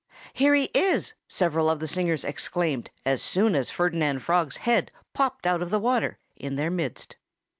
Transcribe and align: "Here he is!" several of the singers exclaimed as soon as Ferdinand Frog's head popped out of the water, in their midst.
"Here 0.33 0.55
he 0.55 0.71
is!" 0.73 1.13
several 1.27 1.69
of 1.69 1.79
the 1.79 1.85
singers 1.85 2.25
exclaimed 2.25 2.89
as 3.05 3.21
soon 3.21 3.53
as 3.53 3.69
Ferdinand 3.69 4.23
Frog's 4.23 4.57
head 4.57 4.89
popped 5.13 5.45
out 5.45 5.61
of 5.61 5.69
the 5.69 5.77
water, 5.77 6.17
in 6.35 6.55
their 6.55 6.71
midst. 6.71 7.17